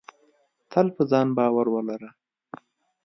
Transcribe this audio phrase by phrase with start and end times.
[0.71, 2.09] تل په ځان باور ولره.